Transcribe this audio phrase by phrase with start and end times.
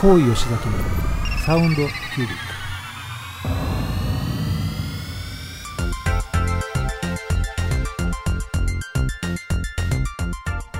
[0.00, 0.78] 高井吉崎の
[1.44, 1.86] サウンドキュー
[2.20, 2.28] ビッ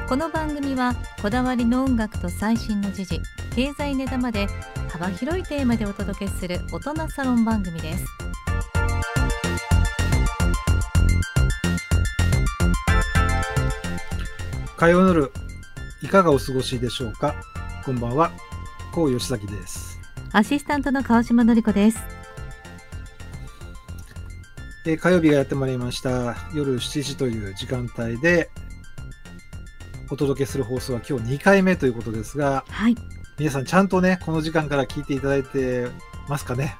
[0.07, 3.21] クこの番組はこだわりの音楽と最新の時事
[3.55, 4.47] 経済ネタまで
[4.89, 8.07] 幅広いテーマでお届けする大人サロン番組です。
[14.79, 15.31] 火曜の夜
[16.01, 17.35] いかがお過ごしでしょうか？
[17.85, 18.33] こんばんは。
[18.93, 19.99] 高井吉崎です、
[20.33, 21.99] アシスタントの川島のり子です。
[24.85, 26.37] えー火曜日がやってまいりました。
[26.55, 28.51] 夜7時という時間帯で
[30.11, 32.97] お届けする放送は今日2回目ということですがはい。
[33.39, 35.87] 皆さんちゃんとねこの時間から聞いていただいて
[36.29, 36.77] ますかね？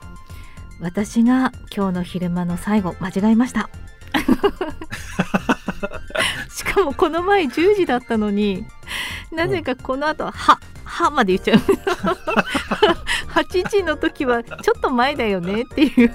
[0.81, 3.71] 私が今日の昼間の最後間違えました。
[6.51, 8.67] しかもこの前10時だったのに
[9.31, 10.59] なぜかこの後は
[10.91, 11.59] 「は」まで言っちゃう。
[13.31, 16.11] 8時の時はちょっと前だよねっていう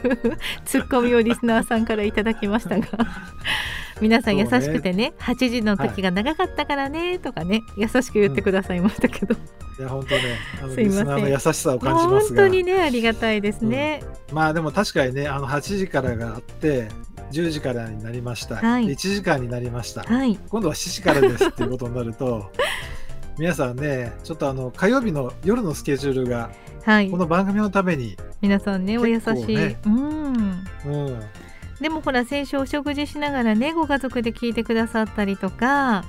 [0.66, 2.88] ツッコミをリスナーさんからいただきましたが。
[4.02, 9.36] 皆さん優しくてね8時の時が長かったからねとかね優しく言ってくださいましたけど、
[9.80, 9.82] い。
[9.82, 10.22] や本当ね
[10.62, 11.06] あのすいません。
[11.06, 12.42] リスナーの優しさを感じますが。
[12.42, 16.90] 本当にねありがたいですね、まあでも確かにねあの8時からがあって
[17.32, 18.88] 10時からになりました、はい。
[18.88, 20.38] 1時間になりました、はい。
[20.50, 22.52] 今度は7時からですっていうことになると
[23.38, 26.52] 皆さんねちょっとあの火曜日の夜のスケジュールが
[26.86, 27.10] はい。
[27.10, 30.64] この番組のために、皆さんねお優しい、うん。
[30.86, 31.20] うん、
[31.82, 36.06] でもほら先週お食事しながらねご家族で聞いてくださったりとか、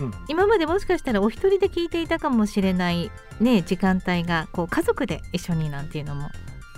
[0.00, 0.10] うん。
[0.26, 6.28] 今までもしかしたらお一人で聞いていたかもしれないね時間帯がこう家族で一緒になんていうのも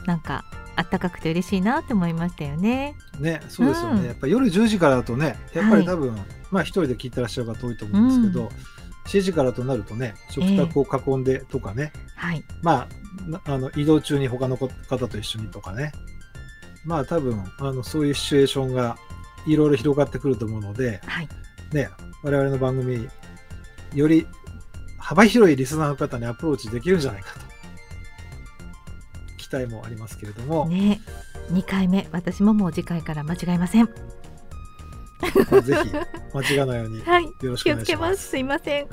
[0.05, 0.45] なんか
[0.77, 2.97] あったかくて嬉しいなって思いましたよね。
[3.19, 4.07] ねそうですよね、うん。
[4.07, 6.15] やっぱり夜10時からだとねやっぱり多分、
[6.51, 8.51] まあ一人で聞いてらっしゃる方多いと思うんですけど、
[9.09, 12.87] 7時からとなるとね食卓を囲んでとかね、はい、ま
[13.27, 14.69] あなあの移動中に他の方
[15.09, 15.93] と一緒にとかね。
[16.85, 18.97] まあ多分あのそういうシチュエーションが
[19.47, 21.29] いろいろ広がってくると思うのではい、
[21.73, 21.91] ね
[22.23, 23.09] 我々の番組
[23.95, 24.27] より
[24.99, 27.41] 幅広いリスナーの方にアプローチできるんじゃないかと。
[29.39, 31.01] 期待もありますけれども、ね。
[31.51, 33.89] 2回目私ももう次回から間違えません。
[35.51, 35.91] まあぜひ
[36.35, 37.87] 間違わないようによはい、ろしく気をお願いしま。
[37.87, 38.29] つけますす。
[38.31, 38.87] すいません。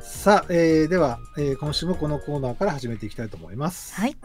[0.00, 3.94] さあ、えーでは、えー今週もこのコーナーから始めていきたいと思います。
[3.94, 4.16] はい、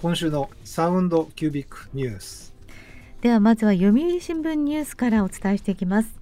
[0.00, 2.50] 今週のサウンドキュービックニュース。
[3.20, 6.18] ではまずは読売新聞ニュースからお伝えしていきます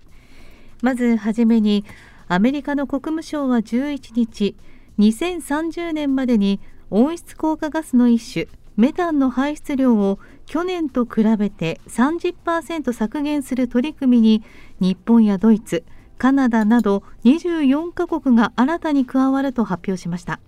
[0.82, 1.84] まずはじめに
[2.26, 4.56] アメリカの国務省は11日
[4.98, 6.58] 2030年までに
[6.90, 8.48] 温室効果ガスの一種
[8.78, 14.44] メタンの排出量を去年と比べて30%削減する取り組みに
[14.78, 15.84] 日本やドイツ
[16.16, 20.38] カナダなど24カ国が新たに加わると発表しました。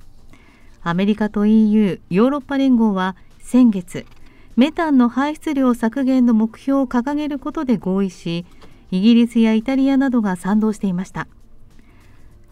[0.80, 4.06] アメリカと EU ヨーロッパ連合は先月
[4.54, 8.46] メタンの排出量削減の目標を掲げることで合意し
[8.92, 11.26] イギリスやイタリアなどが賛同していました。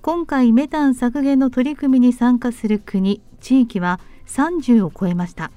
[0.02, 5.52] 今回メタン削減の取り組みに参加する国地域は30を超えました。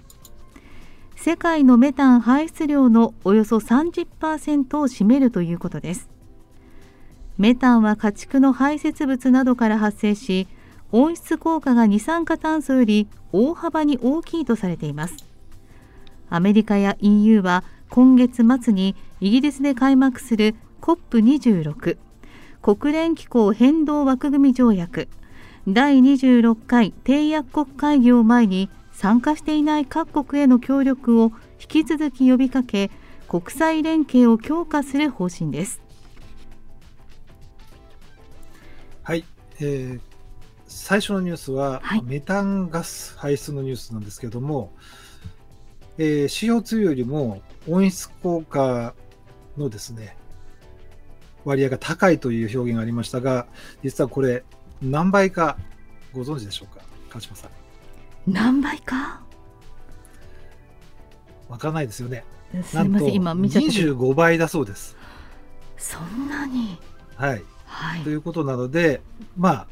[1.24, 6.10] 世界のメタン排出量のおよそ30%を占めるということです。
[7.38, 10.48] メタンは家畜の排泄物などから発生し
[10.92, 15.18] 温室効果が二酸化炭素より大幅に大きいとされています。
[16.32, 21.98] アメリカや EU は今月末にイギリスで開幕する COP26
[22.64, 25.08] 国連気候変動枠組条約
[25.68, 32.92] 第26回締約国会議を前に参加していない各国への協力を引き続き呼びかけ
[33.28, 35.82] 国際連携を強化する方針です。
[39.02, 39.26] はい、
[39.60, 40.00] えー
[40.68, 42.04] 最初のニュースは、はい。
[42.04, 44.72] メタンガス排出のニュースなんですけども、
[45.98, 48.94] えー CO2 よりも温室効果
[49.58, 50.16] のですね
[51.44, 53.48] 割合が高いという表現がありましたが
[53.84, 54.44] 実はこれ
[54.80, 55.58] 何倍か
[56.14, 56.84] ご存知でしょうか？
[57.10, 57.61] 川島さん
[58.28, 59.22] 何倍か？
[61.50, 62.24] わからないですよね。
[62.64, 64.96] すいません今見ちゃって25倍だそうです。
[65.78, 66.78] そんなに？
[67.16, 67.44] はい。
[67.66, 68.02] はい。
[68.02, 69.02] ということなので、
[69.38, 69.68] まあ、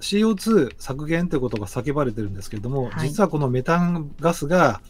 [0.00, 3.08] CO2 削減ということが叫ばれてるんですけれども、はい。
[3.08, 4.80] 実はこのメタンガスが、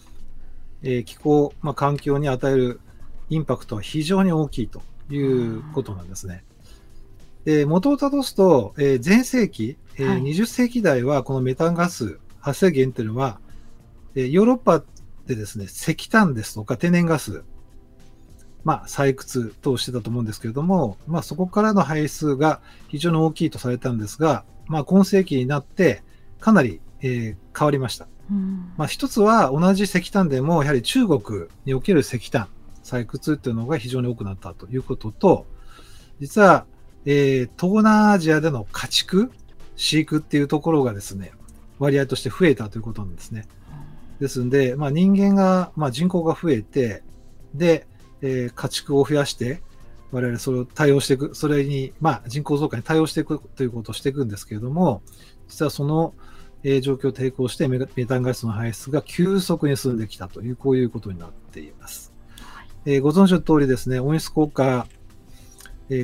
[0.82, 2.80] えー気候、まあ、環境に与える
[3.30, 6.44] インパクトは非常に大きいということなんですね。
[7.44, 13.40] で元をたどすと、えー前世紀、えーはい20世紀代はこのメタンガス発生源というのは、
[14.14, 14.84] えーヨーロッパ
[15.28, 17.44] でですね、石炭ですとか天然ガス、
[18.64, 26.02] まあ、採掘等してたと思うんですけれども、まあ、そこからの排出が非常に大きいとされたんですが、まあ、今世紀になって
[26.40, 28.08] かなり、えー、変わりました。
[28.76, 32.48] まあ、一つは同じ石炭でも、やはり中国における石炭、
[32.82, 35.46] 採掘っていうのが非常に多くなったということと、
[36.20, 36.66] 実は、
[37.04, 39.30] えー、東南アジアでの家畜、
[39.76, 41.32] 飼育っていうところがですね、
[41.78, 43.46] 割合として増えたということなんですね。
[44.20, 47.02] ですんで、まあ、人間が、まあ、人口が増えて、
[47.54, 47.86] で、
[48.20, 49.62] えー、家畜を増やして、
[50.10, 55.02] 我々それを対応していく、それに、まあ、人口増加に対応していくということをしていくんですけれども、
[55.48, 56.14] 実はその、
[56.64, 62.12] えー、状況を抵抗してメタンガスの排出が急速に進んできたという、こういうことになっています。
[62.40, 64.97] はい、えー、ご存知の通りですね、温室効果、えー、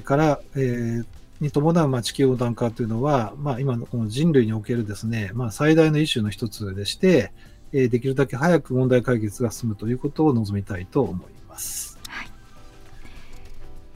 [0.05, 1.05] から、えー、
[1.41, 7.33] に伴うまあ地球温暖化というのは、まあ、今のこの人類におけるですね、まあ、最大のイシューの一つでして、
[7.73, 11.99] えー、できるだけ早く問題解決が進むということを望みたいと思います。
[12.09, 12.29] はい、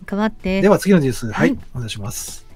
[0.08, 2.46] 変わってでは次のニュース、はい、はい、お願いします。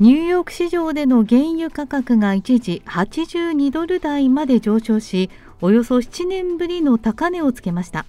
[0.00, 5.28] ニューヨーク市場での原油価格が一時82ドル台まで上昇し、
[5.60, 8.06] およそ7年ぶりの高値をつけました。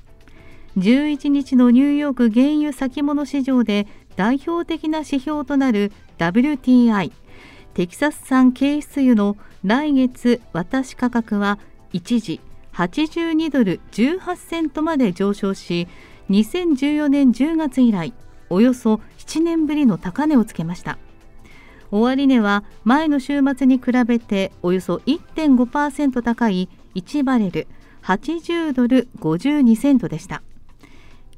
[0.77, 3.87] 11日のニューヨーク原油先物市場で
[4.19, 7.13] 代表的な指標となる WTI
[7.73, 11.57] テキサス産軽質油の来月渡し価格は
[11.93, 12.41] 一時
[12.73, 15.87] 82ドル18セントまで上昇し
[16.29, 18.13] 2014年10月以来
[18.49, 20.97] およそ7年ぶりの高値をつけました。
[21.89, 27.67] 終値は前の週末に比べておよそ1.5%高い1バレル
[28.03, 30.43] 80ドル52セントでした。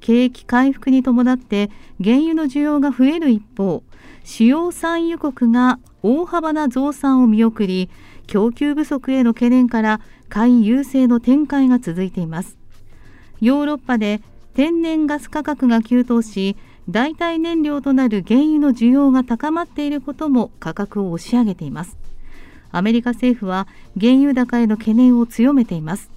[0.02, 1.72] 景気回復に伴って
[2.04, 3.84] 原油の需要が増える一方
[4.24, 7.90] 主要産油国が大幅な増産を見送り
[8.28, 12.58] 供給不足への懸念から買い優勢の展開が続いています。
[13.42, 14.22] ヨーロッパで
[14.54, 16.56] 天然ガス価格が急騰し
[16.90, 21.98] 代替燃料となる原油の需要が高まっていることも価格を押し上げています。
[22.72, 23.68] アメリカ政府は
[24.00, 26.10] 原油高への懸念を強めています。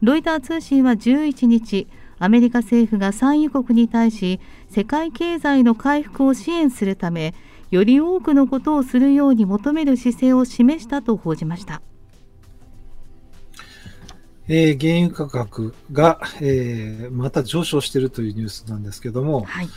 [0.00, 1.86] ロイター通信は11日
[2.20, 4.38] アメリカ政府が産油国に対し
[4.68, 7.34] 世界経済の回復を支援するため
[7.70, 11.82] より多くのことをするように求める姿勢を示したと報じました。
[14.48, 19.68] えー、原油価格が、えー、また上昇しているというニュースなんですけども、はい、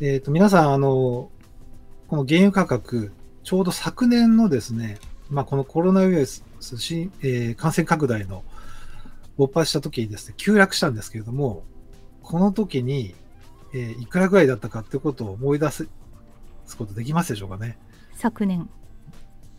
[0.00, 1.28] えーと、皆さんあの、
[2.06, 3.10] この原油価格、
[3.42, 4.98] ちょうど昨年のですね、
[5.28, 8.44] まあ、このコロナウイルス、えー、感染拡大の
[9.40, 11.64] 勃発した時にですね、急落したんですけれども、
[12.22, 13.14] この時に、
[13.72, 15.88] えー、いくらぐらいだったかってことを思い出す
[16.76, 17.78] ことできますでしょうかね。
[18.14, 18.68] 昨年。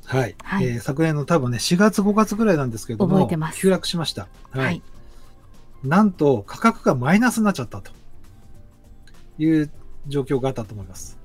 [0.06, 0.36] はい。
[0.44, 4.28] はい、えー、昨年の多分ね、4月5月ぐらいなんですけれども、急落しました。
[4.52, 4.66] はい。
[4.66, 4.84] はい、
[5.84, 7.92] なんと、価格がマイナスになっちゃったと
[9.40, 9.72] いう
[10.08, 11.18] 状況があったと思います。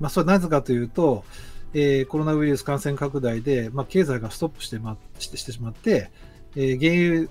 [0.00, 1.24] まあ、それはなぜかというと、
[1.72, 6.10] えー、コロナウイルス感染拡大で、まあ、経済がストップして,、ま、してしてしまって、
[6.56, 7.28] えー、原油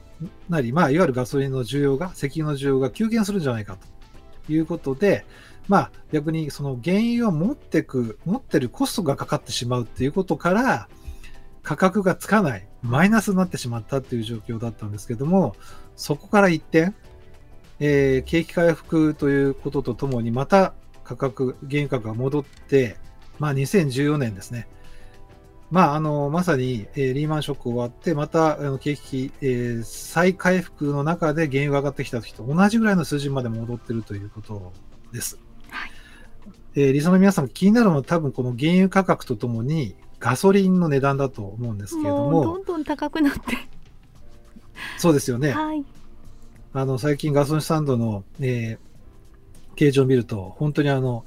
[0.50, 3.78] なり、まあ、いわゆるガソリンの需要が、石油の需要が急減するんじゃないか
[4.46, 5.26] ということで、
[5.68, 10.90] まあ、逆にその原油を持ってく、持ってるコストがかかってしまうっていうことから、
[11.64, 15.56] 価格がつかない、マイナスになってしまったっていう状況だったんですけども、
[15.96, 16.94] そこから一転、
[17.80, 20.74] えー、景気回復ということとともに、また
[21.04, 22.98] 価格、原油価格が戻って、
[23.40, 24.68] まあ、2014年ですね、
[25.72, 34.74] まあ、あの、まさに、えー、リーマンショック終わって、また、あの、景気、えー、再回復の中で原油が上がってきた時と同じぐらいの数字まで戻ってるということ
[35.14, 35.40] です。
[35.70, 35.92] はい。
[36.76, 42.44] えー、リスナーの皆さん気になるのは多分この原油価格とともにガソリンの値段だと思うんですけれども。
[42.44, 43.40] どんどん高くなって。
[44.98, 45.52] そうですよね。
[45.52, 45.86] はい。
[46.74, 51.24] あの、最近ガソリンスタンドの、えー、形状を見ると、本当にあの、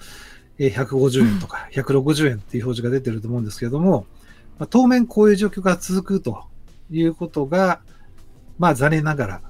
[0.59, 4.07] えー、150円とか160円っていう表示が出てると思うんですけれども、
[4.59, 6.45] まあ、当面こういう状況が続くと
[6.91, 7.81] いうことが、
[8.59, 9.43] まあ残念ながら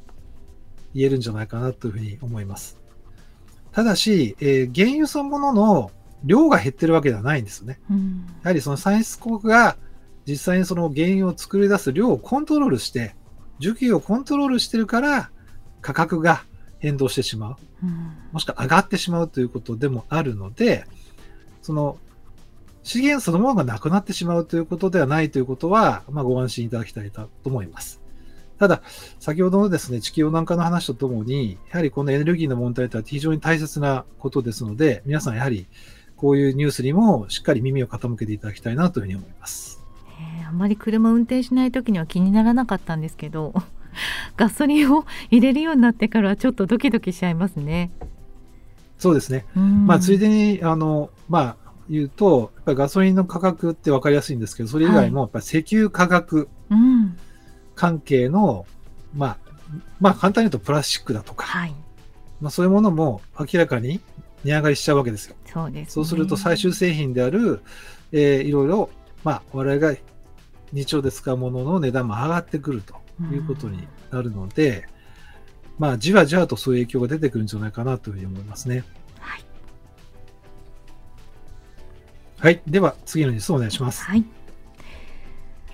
[0.94, 2.78] 言えるんじゃないかなというふうに思います。
[3.72, 5.90] ただし、えー、原油そのものの
[6.24, 7.80] 量が減ってるわけではないんですね。
[7.90, 9.76] うん、やはりその産出国が
[10.26, 13.14] 実際にその原油を作り出す量をコントロールして、
[13.60, 15.30] 需給をコントロールしてるから
[15.80, 16.44] 価格が
[16.78, 17.56] 変動してしまう。
[17.82, 20.86] うん、もしくは上がってしまうということでもあるので、
[21.60, 21.98] その
[22.84, 28.00] 資源そのものがなくなってしまうということではないということは、まあ、ご安心いただきたいと思います。
[28.58, 28.82] ただ、
[29.18, 35.66] 先ほどのですね、地球温暖化の話とともに、やはりこのエネルギーの問題とは非常に大切なことですので、皆さんやはり
[36.16, 39.82] こういうニュースにもしっかり耳を傾けていただきたいなというふうに思います。
[40.46, 43.54] あんまり車運転しない時には気にならなかったんですけど、
[44.36, 47.90] ガソリンを入れるようになってからはちょっとドキドキしちゃいますね。
[48.98, 49.46] そうですね。
[49.56, 57.16] うんまあ、ついでに、あの、まあ、言うと、やっぱりガソリンの価格って分かりやすいんですけど、それ以外も、やっぱり石油価格うん、
[57.74, 58.66] 関係の、
[59.14, 59.38] まあ、
[60.00, 61.74] まあ、簡単に言うとプラスチックだとか、はい、
[62.40, 64.00] まあ、そういうものも明らかに
[64.44, 65.36] 値上がりしちゃうわけですよ。
[65.46, 65.86] そうです、ね。
[65.90, 67.60] そうすると最終製品である、
[68.12, 68.90] えーいろいろ、
[69.22, 69.96] まあ、我々が
[70.72, 72.94] 日常で使うものの値段も上がってくると
[73.32, 74.88] いうことになるので、
[75.78, 78.84] まあ、じわじわとそういう影響が出てくるんじゃないかなというふうに思いますね。
[82.44, 84.04] はい、では、次のニュースをお願いします。
[84.04, 84.24] はい。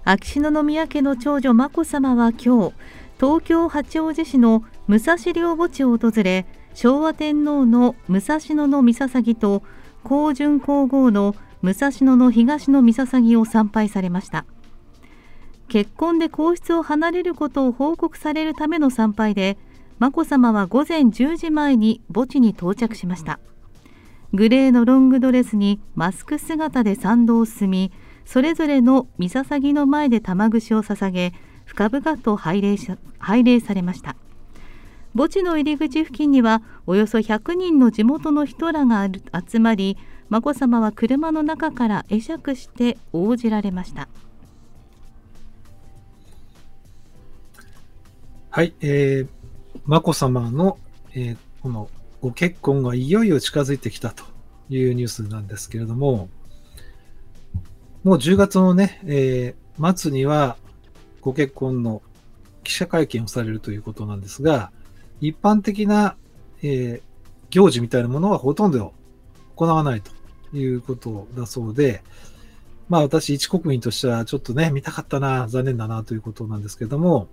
[0.05, 2.75] 秋篠宮家の長女眞子さまは今日
[3.21, 9.65] 東京八王子市の武蔵陵墓地を訪れ昭和天皇の武蔵野の三捧と
[10.05, 14.47] 光順皇后の武蔵野の東の三捧を参拝されました
[15.69, 19.59] 結婚で皇室を離れることを報告されるための参拝で
[19.99, 23.41] 眞子さまは午前10時前に墓地に到着しました
[24.33, 27.93] グレーのロングドレスにマスク姿で参道を進み
[28.25, 31.33] それぞれの三捧の前で玉串を捧げ
[31.65, 34.17] 深々と拝礼し拝礼されました
[35.17, 39.09] 墓地の入り口付近にはおよそ100人の地元の人らが
[39.49, 39.97] 集まり
[40.29, 44.09] 眞子さまは車の中から会釈して応じられました
[48.53, 48.75] はい。
[48.81, 49.29] えー、
[49.87, 50.79] 眞子さまの、
[51.13, 54.25] えーこのご結婚がいよいよ近づいてきたと
[54.69, 56.29] いうニュースなんですけれども、
[58.05, 59.61] もう10月のね、えー
[59.97, 60.59] 末には
[61.23, 62.03] ご結婚の
[62.65, 64.73] 記者会見をされるということなんですが、
[65.23, 66.17] 一般的な、
[66.63, 67.03] えー
[67.49, 68.93] 行事みたいなものはほとんど
[69.57, 70.13] 行わないと
[70.57, 72.03] いうことだそうで、
[72.89, 77.29] まあ私一国民としてはちょっとね、見たかったな、残念だなということなんですけども、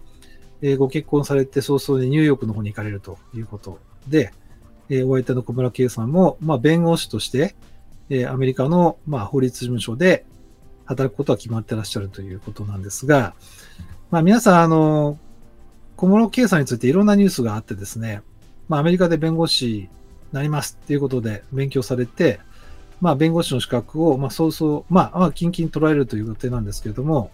[0.61, 4.33] えーご結婚されて早々にニューヨークの方に行かれるということで、
[4.89, 7.55] えーお相手の小村圭さんも、まあ、弁護士として、
[8.09, 10.25] えーアメリカの、まあ、法律事務所で
[10.85, 13.33] 働くことは決まってらっしゃるということなんですが、
[14.09, 15.19] まあ、皆さん、あの、
[15.97, 18.21] 小室圭さんについていろんなニュースがあってですね、
[18.69, 19.89] まあ、アメリカで弁護士に
[20.31, 22.39] なりますっていうことで勉強されて、
[23.01, 27.31] まあ、弁護士の資格を、まあ、そうそう、まあ、まあ、近々取られるという予定なんですけれども、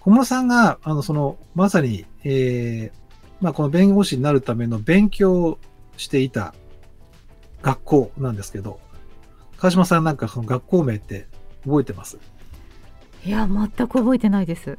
[0.00, 2.98] 小室さんが、あの、その、まさに、えー
[3.40, 5.58] まあ、この弁護士になるための勉強を
[5.96, 6.54] していた
[7.62, 8.80] 学校なんですけど、
[9.56, 11.26] 川島さんなんかその学校名って
[11.64, 12.18] 覚えてます？
[13.24, 14.78] いや全く覚えてないです、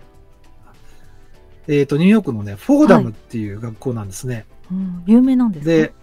[1.67, 4.45] えっ、と、ニューヨークのね、フォーダムっていう学校なんですね。
[4.71, 5.93] うん、有名なんですかで、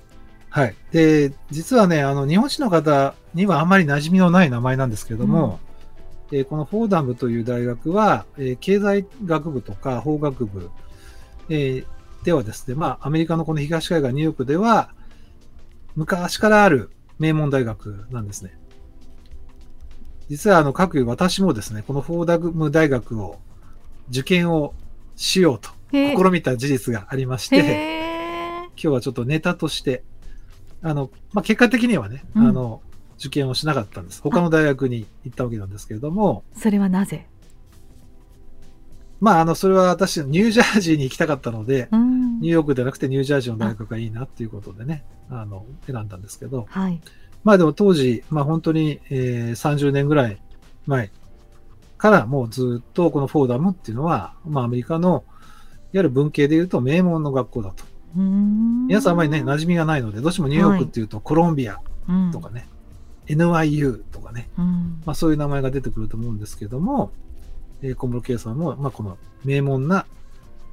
[0.50, 0.74] はい。
[0.92, 5.60] で、実はね、あの、日本史の方にはあまり馴染みのない名前なんですけども、
[6.30, 10.70] えーこのフォーダムという大学は、えー経済学部とか法学部、
[11.48, 11.86] えー
[12.24, 14.90] ではですね、まあ、アメリカのこの東海岸ニューヨークでは、
[15.96, 18.56] 昔からある名門大学なんですね。
[20.28, 23.38] 実は、あの、各有私もですね、このフォーダム大学を
[24.10, 24.74] 受験を
[25.16, 30.04] しようと試みた事実がありまして、今日はちょっとネタとして、
[30.82, 32.82] あの、まあ、結果的にはね、うんあの、
[33.18, 34.20] 受験をしなかったんです。
[34.20, 37.26] 他の大学に行ったわけなんですけれども、それはなぜ？
[39.20, 42.40] まあ、あの、それは私、ニュージャージーに行きたかったので、うん。
[42.40, 47.00] ニューヨークではなくてニュージャージーの大学がいいなっていうことでね、あの、選んだんですけど、はい。
[47.44, 50.40] まあでも当時、まあ本当に、えー30年ぐらい
[50.86, 51.10] 前
[51.96, 55.22] からもうずっとこのフォーダムっていうのは、まあアメリカの、いわ
[55.92, 57.84] ゆる文系で言うと名門の学校だと。
[58.16, 58.86] うーん。
[58.88, 62.30] 皆さんあまりね、馴染みがないので、どうしてもニューヨークっていうとコロンビアうん。
[62.32, 62.68] とかね、
[63.28, 65.02] NYU とかね、うん。
[65.06, 67.12] まあそういう名前が出てくると思うんですけども、
[67.82, 70.06] えー小室圭さんも、まあこの名門な、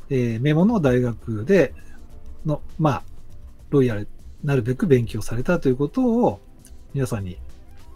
[0.09, 1.73] えー名門の大学で
[2.45, 3.03] の、まあ、
[3.69, 4.07] ロイヤル
[4.43, 6.41] なるべく勉強されたということを
[6.93, 7.37] 皆さんに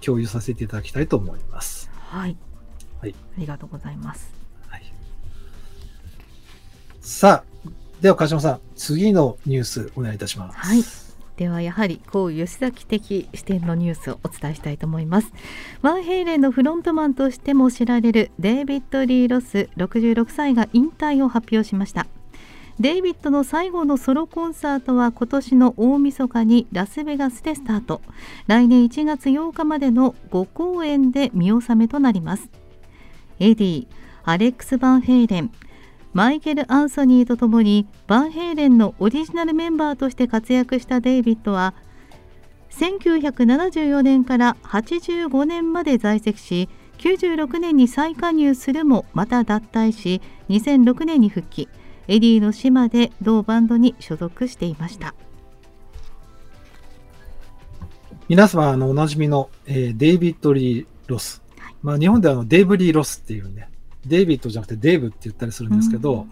[0.01, 1.89] 共有させていただきたいと思います。
[1.93, 2.37] はい、
[3.01, 3.15] はい。
[3.37, 4.31] ありがとうございます。
[4.67, 4.83] はい、
[7.01, 7.69] さあ、
[8.01, 10.57] では川島さん、次のニュースお願いいたします。
[10.57, 11.06] はい
[11.37, 15.31] ではやはりこう吉崎的視点のニュースをお伝えしたいと思います。
[15.83, 22.07] バンヘイレンのフロントマンとしても知られるデイビッド・リー・ロス66歳が引退を発表しました。
[22.79, 28.01] デイビッドの最後のソロコンサートは今年の大晦日にラスベガスでスタート。
[28.47, 32.49] 来年1月8日までの5公演で見納めとなります。
[33.39, 33.87] エディ
[34.23, 35.51] アレックス・バンヘイレン
[36.13, 41.73] マイケル・アンソニーとともにバンヘイレンのオリジナルメンバーとして活躍したデイビッドは
[42.71, 51.69] 1974年から85年まで在籍し96年に再加入するもまた脱退し2006年に復帰。
[52.07, 55.13] エディの死まで同バンドに所属していました。
[58.29, 61.41] 皆様、あの、おなじみの、えーデイビッド・リー・ロス。
[61.81, 63.69] まあ、日本ではあのデイブ・リー・ロスっていうね、
[64.05, 66.31] デイビッドじゃなくてデイブって言ったりするんですけど、うん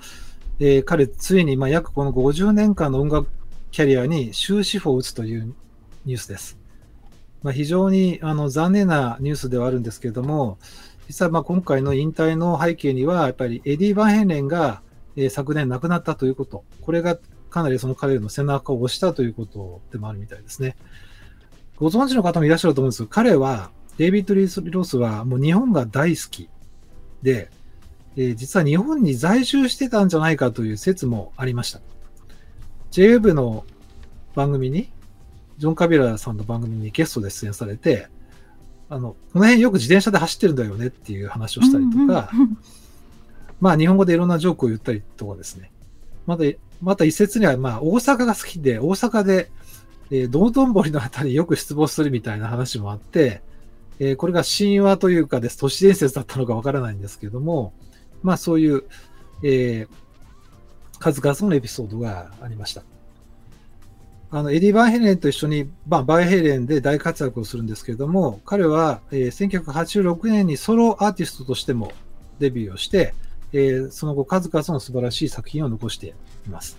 [0.60, 3.28] えー彼、ついに、まあ、約この50年間の音楽
[3.72, 5.54] キャリアに終止符を打つという
[6.06, 6.58] ニュースです。
[7.44, 10.58] まあ、非常にあの残念なニュースではあるんですけれども、
[11.08, 14.82] 実はまあ今回の引退の背景には、やっぱりエディ・バンヘンレンが、
[15.18, 17.18] えー昨年亡くなったということ、これが
[17.50, 20.78] かなりその彼の背中を押したということでもあるみたいですね。
[21.76, 26.50] ご存知の方もいらっしゃると思うんですが、彼は、デイビッド・リー・ロスはもう日本が大好き
[27.22, 27.50] で、
[28.18, 31.82] えー実は日本に在住してたんじゃないかという説もありました。
[32.92, 33.66] JWEB の
[34.36, 34.90] 番組に、
[35.58, 38.08] ジョン・カビラさんの番組にゲストで出演されて、
[38.90, 42.58] あの、この辺よく自転車で走ってるんだよねっていう話をしたりとか、うんうんうん
[43.62, 45.72] まあ日本語でいろんなジョークを言ったりとかですね。
[46.26, 46.44] また、
[46.82, 49.50] また一説には、まあ大阪が好きで、大阪で、
[50.12, 53.42] えー道頓堀のあたりによく出没するみたいな話もあって、
[54.00, 57.74] えーこれが神話というかです、都市伝説だったのかわからないんですけども、
[58.26, 58.84] まあそういう、
[59.44, 60.06] えー
[60.98, 62.82] 数々のエピソードがありました。
[64.32, 71.92] あの、エディ・バンヘレンと一緒に、まあ、バンヘレンで大活躍をするんですけれども、彼は、えー1986年にソロアーティストとしても
[72.40, 73.14] デビューをして、
[73.54, 76.78] えーその後数々の素晴らしい作品を残しています。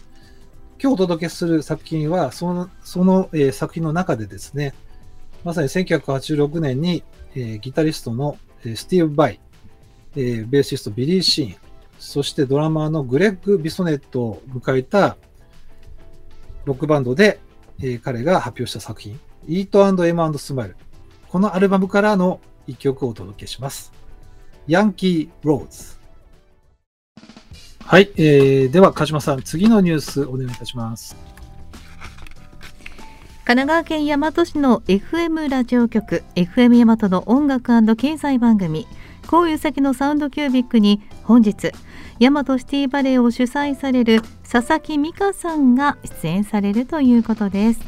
[0.82, 4.74] 今日お届けする作品は、その、その、えー作品の中でですね、
[5.44, 9.40] まさに1986年に、えーギタリストの、えースティーブ・バイ、
[10.16, 11.56] えーベーシストビリー・シーン、
[11.98, 15.16] そしてドラマーのグレッグ・ビソネットを迎えた
[16.64, 17.38] ロックバンドで、
[17.80, 20.02] えー彼が発表した作品、Eat M
[20.36, 20.74] Smile。
[21.28, 23.92] このアルバムからの一曲をお届けします。
[24.66, 25.96] Yankee Rose。
[27.84, 31.14] はい、えー、では、鹿島さん、次のニュースお願いいたします。
[33.46, 38.88] 神奈川県大和市の FM ラジオ局 FM 大和の音楽経済番組
[39.26, 41.72] 「こういう先のサウンドキュービック」に本日
[42.20, 47.80] 大和シティバレーを主催される佐々木美香さんが出演されるということです。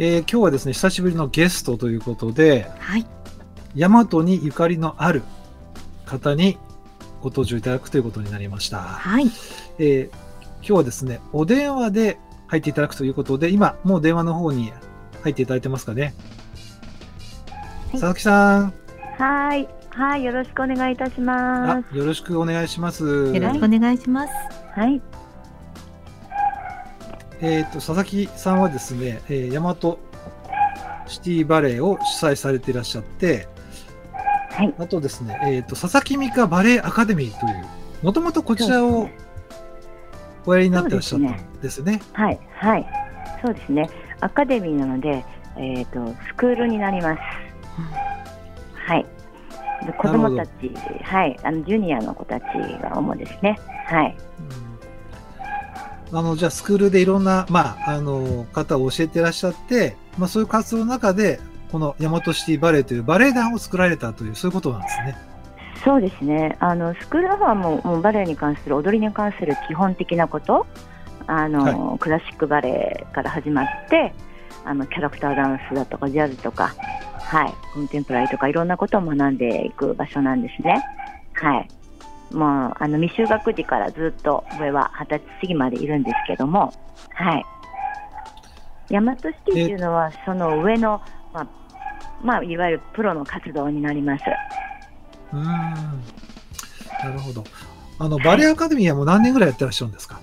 [0.00, 3.06] えー今日はですね、久しぶりのゲストということで、はい、
[3.74, 5.22] 大和にゆかりのある
[6.06, 6.56] 方に
[7.20, 8.78] ご登場いただくということになりました。
[8.78, 9.26] はい、
[9.78, 10.28] えー
[10.60, 14.72] 今日はですね、お電話で入っていただくということで、今、もう電話の方に
[15.22, 16.14] 入っていただいてますかね？
[17.88, 18.72] はい佐々木さん、
[19.16, 23.04] はい、はい、よろしくお願いいたしまあよろしくお願いします。
[23.04, 24.32] よろしくお願いします。
[24.74, 24.78] す。
[24.78, 25.00] はい、
[27.40, 29.96] えっ、と、佐々木さんはですね、えー、大和
[31.06, 33.48] シティバレーを主催されていらっしゃって、
[34.50, 37.66] はい、あとですね、えっ、と、佐々木美香バレーアカデミーという、
[38.02, 39.08] もともとこちらを
[40.44, 42.02] おやりになってらっしゃったんですね。
[42.12, 42.86] はい、はい、
[43.42, 43.88] そうですね。
[44.20, 45.24] アカデミーなので、
[45.56, 47.47] えっ、と、スクールになります。
[48.86, 49.06] はい。
[49.86, 50.72] で子供たち、
[51.04, 52.44] はい、あのジュニアの子たち
[52.82, 53.58] が主ですね。
[53.86, 54.16] はい、
[54.50, 54.68] うん
[56.10, 61.38] あの、じゃあ、スクールでいろんな、まあ、あの、方を教えてらっしゃって、まあ、そういう活動の中で、
[61.70, 65.16] この大和シティバレーというバレエ団を作られたという、そういうことなんですね。
[65.84, 66.56] そうですね。
[66.60, 70.66] あのスクールの方はもうもうバレエに関する踊りに関する基本的なこと、
[71.26, 74.14] あの、クラシックバレエから始まって、
[74.68, 76.74] あのキャラクターダンスだとかジャズとか、
[77.20, 80.84] はい、コンテンポラリーとかいろんなことを学んでいく場所なんですね。
[81.32, 81.68] はい。
[82.34, 86.72] もうあの未就学時からずっと上は二十歳過ぎまでいるんですけども、
[87.14, 87.44] はい。
[88.90, 91.00] 大和シティっていうのはその上の
[91.32, 91.46] まあ
[92.22, 94.24] まあいわゆるプロの活動になります。
[95.32, 95.42] うん。
[95.42, 95.92] な
[97.12, 97.44] るほど。
[98.00, 100.20] あの、バレエアカデミーはもう何年ぐらいやってらっしゃるんですか？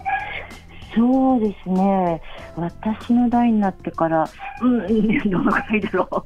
[0.96, 2.22] そうですね、
[2.56, 4.30] 私の代になってから、
[4.62, 4.88] うん、
[5.30, 6.26] どのくらいだろ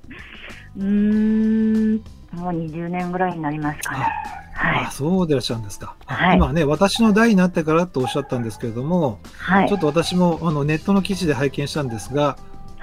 [0.77, 1.95] う、うーん、
[2.33, 4.05] もう20年ぐらいになりますかね。
[4.53, 5.95] はいあ、そうでいらっしゃるんですか。
[6.05, 12.37] あはい今ね、私の代になってからとおっしゃったんですけれども、はいちょっと私もあのネットの記事で拝見したんですが、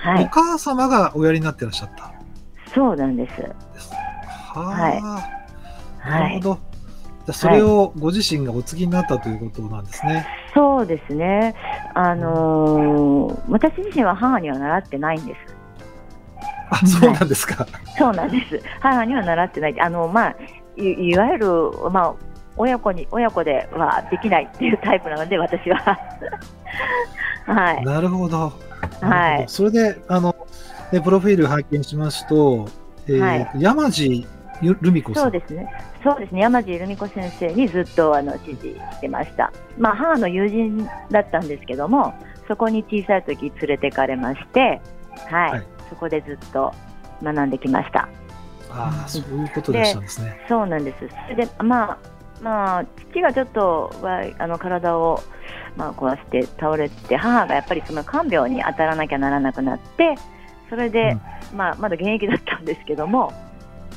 [0.05, 2.13] おはい、母様がおやりになってらっしゃったん
[2.75, 3.37] そうなんです。
[3.37, 3.47] で
[3.81, 3.93] す。
[4.55, 6.66] ははい、なるほど。
[7.33, 10.27] それをご自身がお継ぎになったということなんですね。
[10.55, 11.55] そうですね、
[11.95, 15.57] あのー私自身は母には習ってないんです。
[16.71, 17.67] あ、そうなんですか。
[17.97, 18.61] そうなんです。
[18.81, 19.81] 母には習ってない。
[19.81, 20.37] あの、まあ、
[20.77, 21.49] いいわゆる、
[21.91, 22.15] まあ、
[22.57, 25.99] 親子に、親子ではできないっていうタイプなので、私は。
[27.47, 27.85] はい。
[27.85, 28.53] なるほど。
[29.01, 29.45] はい。
[29.47, 30.35] それで、あの、
[30.93, 32.69] ね、プロフィール拝見しますと、
[33.09, 34.27] えーはい山地ゆ
[34.63, 35.03] ルミ。
[35.15, 35.69] そうですね。
[36.03, 36.41] そうですね。
[36.41, 39.53] 山地留美子先生にずっとあの支持してました。
[39.79, 42.15] まあ母の友人だったんですけども、
[42.49, 44.81] そこに小さい時連れてかれまして、
[45.29, 46.73] はい、はいそこでずっと
[47.23, 48.09] 学んできました。
[48.71, 50.45] ああ、そういうことでしたんですね。
[50.49, 51.09] そうなんです。
[51.09, 51.99] それで、まあ、
[52.43, 55.23] まあ、父がちょっとはあの体を、
[55.77, 60.17] まあ、壊して倒れて、母がやっぱりその看病に当たらなきゃならなくなって、
[60.69, 61.17] それで、
[61.55, 63.33] まあ、まだ現役だったんですけども、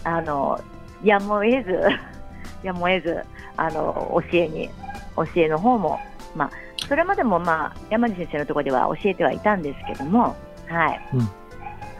[0.03, 0.59] あの
[1.03, 1.79] やむを得ず、
[2.63, 3.23] やむを得ず、
[3.57, 4.69] あの教えに、
[5.15, 5.99] 教えの方も、
[6.35, 6.51] まあ、
[6.87, 10.35] それまでも、まあ、山地先生のところでは教えてはいたんですけども、
[10.67, 11.01] はい。
[11.13, 11.29] うん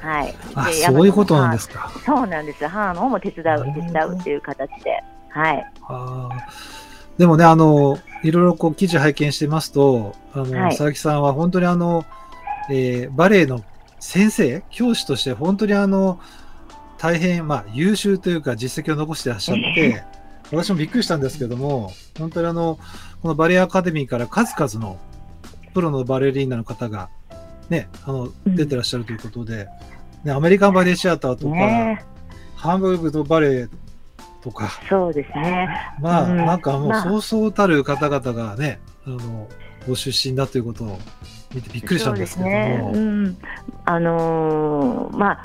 [0.02, 0.34] はい。
[0.56, 1.92] あ、でそういうことなんですか。
[2.06, 2.66] そうなんです。
[2.66, 5.04] 母の方も手伝う、手伝うっていう形で。
[5.30, 5.72] はい。
[5.84, 6.80] あー
[7.18, 12.06] でもね、あの、いろいろこう記事拝見してますと、あの、はい佐々木さんは本当にあの、
[12.70, 13.62] えーバレエの
[14.00, 16.20] 先生、教師として本当にあの、
[17.00, 20.04] 大変、まあ、優秀というか実績を残してらっしゃって、
[20.52, 22.78] 私もびっくりしたんですけども、本当にあの、
[23.22, 25.00] このバレエアカデミーから数々の
[25.74, 27.10] プロのバレリーナの方が、
[27.70, 29.68] ね、あの、うん出てらっしゃるということで、
[30.24, 32.04] ね、アメリカンバレエシアターとか、ね
[32.56, 33.68] ハンブルグのバレエ
[34.42, 35.70] とか、そうですね。
[36.02, 39.48] まあ、うんなんかもうまあそうそうたる方々がね、あの、
[39.88, 41.00] ご出身だということを
[41.56, 42.52] 見てびっくりしたんですけども。
[42.52, 42.92] ね。
[42.94, 43.38] うん。
[43.86, 45.44] あのーまあ、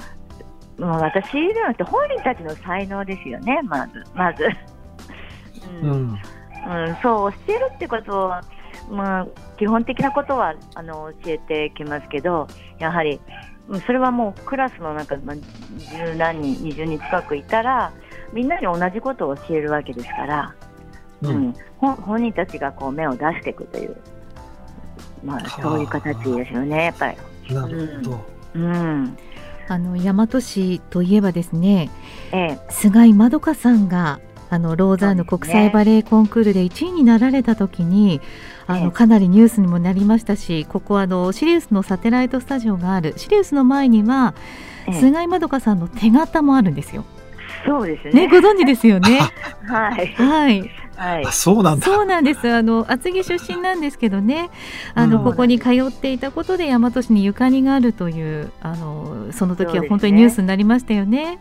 [0.78, 4.04] まあ、私ではなくて本人たちの才能ですよね、まず。
[4.14, 4.44] まず。
[5.82, 6.12] ううん。
[6.12, 6.20] ん。
[6.66, 8.42] うん、そう、教えるってことは、
[8.90, 9.26] まあ、
[9.58, 12.46] 基本的なことはあの教えてきますけど、
[12.78, 13.20] やはり、
[13.68, 15.36] うんそれはもうクラスの中、まあ、
[15.78, 17.92] 十何人、20人近くいたら、
[18.32, 20.54] みんなに同じことを教えるわけですから、
[21.22, 21.28] う。
[21.28, 23.96] うんん、本本人たちがこう目を出していくという、
[25.24, 27.54] まあ、そういう形ですよね、やっぱり。
[27.54, 28.20] なるほど。
[28.54, 29.16] うん、
[29.68, 31.90] あの大和市といえばですね
[32.32, 38.20] ええ、菅井まどかさんがあのローザンヌ国際バレエコンクールで1位になられた時に、
[38.66, 44.34] あええのかなりニュースにもなりましたしここはあのシリウスのサテライトスタジオがあるシリウスの前には、
[44.86, 47.04] ええ菅井まどかさんの手形もあるんですよ。
[47.66, 48.28] そうですね。
[48.28, 49.20] ねご存知ですよね。
[49.66, 51.86] はい、はい、はいあ、、そうなんだ。
[51.86, 52.48] そうなんです。
[52.50, 54.50] あの厚木出身なんですけどね、
[54.94, 61.38] あの、うんここに通っていたことで大和市にゆかりがあるというあのその時は本当にニュースになりましたよね。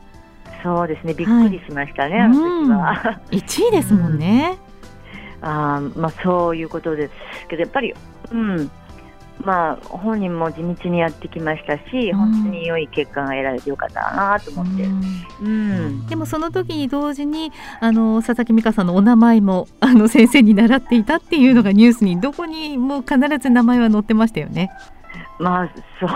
[0.63, 3.21] そうですね、びっくりしましたね、あの時は。
[3.31, 4.57] 1位ですもんね。
[5.41, 7.13] あーまあ、そういうことです
[7.49, 7.93] けど、やっぱり、
[8.31, 8.71] うん、
[9.43, 14.83] まあ、本人も地道にやってきましたし、うん本当に良い結果が得られてよかったなと思って。
[14.83, 15.03] うん
[15.41, 24.71] うん、でもその時に同時にあの佐々木美香さんのお名前もあの先生に習っていたっていうのがニュースにどこにも必ず名前は載ってましたよね。
[25.39, 26.09] まあ、そう、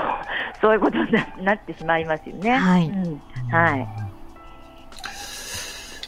[0.62, 2.52] そういうことにななってしまいますよね。
[2.52, 4.07] はいうん、はい。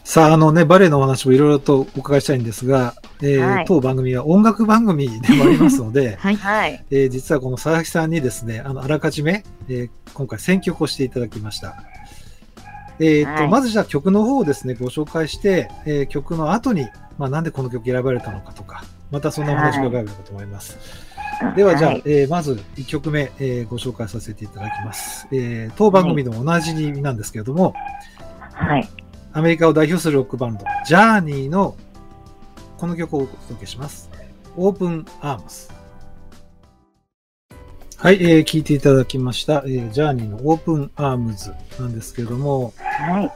[0.10, 6.84] さあ、あのね、バレエのお話もいろいろとお伺いしたいんですが、えーはい当番組は音楽番組でもありますので、 はい、はい。
[6.90, 11.84] えー実はこの佐々木さんにですね、あの、あらかじめ、えー今回選曲をしていただきました。
[13.00, 16.88] えーと、はいまずじゃあ曲の方をですね、ご紹介して、えー曲の後に、
[17.20, 20.80] まあ、なんでこの曲選ばれたのかとか、またそんなお話を伺えればと思います。
[21.56, 25.28] では、じゃあ、はいえーまず1曲目、えーご紹介させていただきます。
[25.32, 27.76] えー当番組でもおなじみなんですけれども、
[28.54, 28.90] はい。
[29.32, 31.76] アメリカを代表するロックバンド、ジャーニーの
[32.78, 34.10] この曲をお届けします。
[34.58, 35.72] オープンアームス。
[37.98, 43.32] はい、えー聴いていただきました、えージャーニーのオープンアームズなんですけれども、はい。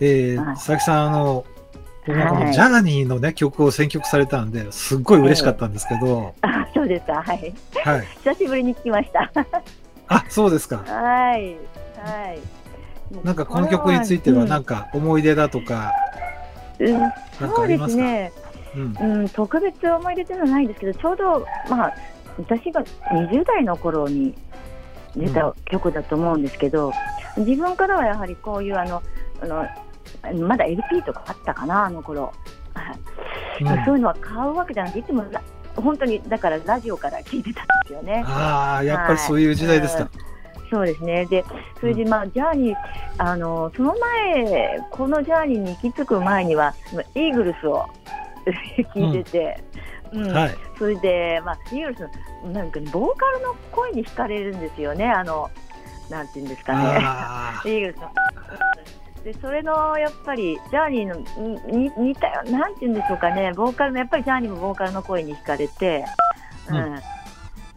[0.00, 1.46] えーはい佐々木さん、あの、
[2.06, 7.22] 僕もこはいのジャーニーのね、曲を選曲されたんで、すっごい嬉しかったんですけど、あ、そうですか。
[7.22, 7.54] はい。
[7.82, 8.06] はい。
[8.24, 9.32] 久しぶりに聞きました。
[10.08, 10.82] あ、そうですか。
[10.84, 11.56] はい。
[11.96, 12.63] はい。
[13.22, 15.92] なんかこの曲については、うんなんか思い出だとか、
[16.78, 17.12] うん、
[17.54, 18.32] そうですね。
[18.74, 19.20] うん。
[19.20, 21.94] うん、特別思い出というのはないんですけど、ちょうど、まあ、
[22.38, 24.34] 私が20代の頃に
[25.16, 26.92] 出た曲だと思うんですけど、
[27.36, 29.02] 自分からはやはりこういうあの、
[30.22, 32.32] あのまだ LP とかあったかな、あの頃、
[32.74, 32.98] はい
[33.60, 35.40] うんそういうのは買うわけじゃなくて、いつもラ
[35.76, 38.24] 本当にだからラジオから聞いてたんですよね。
[38.26, 40.08] ああ、やっぱりそういう時代ですか。
[40.74, 41.24] そうですね。
[41.26, 41.44] で、
[41.78, 42.76] それでまあ、ジャーニー、
[43.18, 46.74] あの、その前、このジャーニーに行き着く前には、
[47.14, 47.86] イーグルスを
[48.92, 49.64] 聞いてて、
[50.12, 50.54] うんはい。
[50.76, 52.00] それで、まあ、イーグルス
[52.44, 55.08] の、なんか、ボーカルの声に惹かれるんですよね。
[55.08, 55.48] あの、
[56.10, 56.98] なんていうんですかね。
[57.00, 58.10] あ イーグルスの。
[59.22, 63.52] で、それの、やっぱり、ジャーニーの、んに似たよ、なんていうんでしょうかね。
[63.52, 66.04] ボーカルの、やっぱりジャーニーもボーカルの声に惹かれて、
[66.68, 66.76] うん。
[66.76, 67.02] うん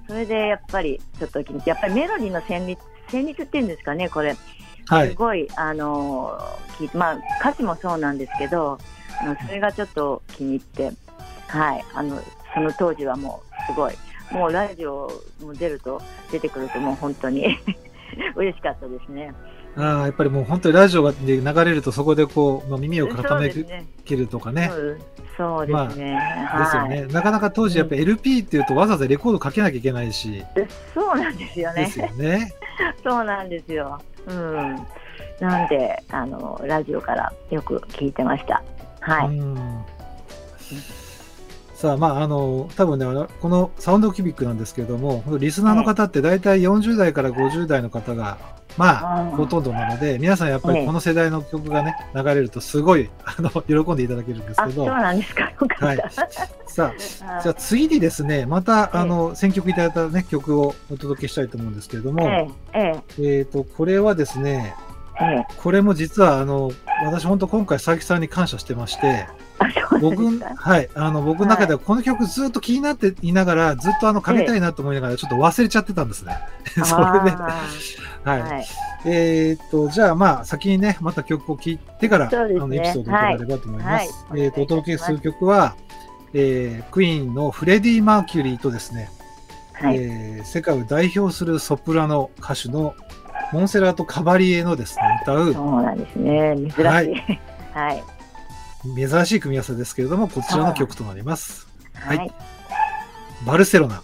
[0.08, 4.36] それで、やっぱり、ちょっとやっぱりメロディーの旋律、旋律っていうんですかね、これ。
[4.90, 5.10] あ、はい。
[5.10, 6.40] すごい、あの
[6.94, 8.78] まあ、歌詞もそうなんですけど、
[9.20, 10.92] あのそれがちょっと気に入って、
[11.48, 12.22] はい、あの
[12.54, 13.94] その当時はもうすごい
[14.32, 17.58] もうラジオも出ると、出てくると、もう本当に
[18.36, 19.34] 嬉しかったですね。
[19.78, 24.72] ああ、やっぱりもう本当にラジオがで流れると、そこでこう、まあ、耳を傾そうですねけるとかね。
[24.74, 25.02] うん
[25.38, 26.20] そうですね。
[26.58, 27.06] ですよはいね。
[27.12, 32.00] なかなか当時やっぱ LP っていうとわざわざレコードかけなきゃいけないし、でそうなんですよねです。
[32.00, 32.52] よね。
[33.06, 34.02] そうなんですよ。
[34.26, 34.76] うん。
[35.40, 38.64] なんで、あの、ラジオからよく聞いてました。
[39.00, 39.38] はい。
[39.38, 39.58] うん
[41.76, 43.06] さあ、まあ、あの、多分ね、
[43.40, 48.40] このサウンドキュビックなんですけれども、リスナーの方って大体40代から50代の方が、
[48.78, 49.30] まあ、うん。
[49.32, 55.42] ほとんどなので、皆さんやっぱりこの世代の曲がね、流れるとすごい、 あの、喜んでいただけるんですあ、そうけど、なんですか。
[55.44, 55.86] よか。
[55.86, 55.98] はい。
[56.68, 58.98] さあ、は いじゃあ次にですね、また、ええ。
[59.00, 64.76] あの、選曲いただいたね、曲をお届けしたいと思うんですけれども、ええ、ええ、えっ、と、これはですね、
[65.20, 65.46] ええ。
[65.58, 66.72] これも実は、あの、
[67.04, 69.28] 私本当今回佐伯さんに感謝してまして、
[70.02, 70.40] 僕。
[70.40, 76.38] はい、あの僕の中ではこの曲ずっと気になっていながら、ずっとあのかけたいなと思いながら、ちょっと忘れちゃってたんですね。
[76.66, 77.66] それで、あ
[78.24, 78.66] はい、ーはい。
[79.06, 83.86] えーっと、じゃあまあ、先にね、また曲を聴いてから、ねあのエピソードを伺えればと思います。
[83.86, 85.76] はいはいえーっと、お届けする曲は、
[86.34, 89.10] えークイーンのフレディ・マーキュリーとですね、
[89.74, 89.98] はい。
[89.98, 92.94] えー世界を代表するソプラノ歌手の
[93.54, 96.56] モンセラート・カバリエのですね、歌うそうなんですね。
[96.58, 96.84] 珍しい。
[96.84, 97.40] ははいい。
[97.74, 98.04] はい。
[98.96, 101.68] 珍しい組み合わせですけれども、こちらの曲となります。
[101.94, 102.32] はいはい。
[103.46, 104.02] バルセロナ。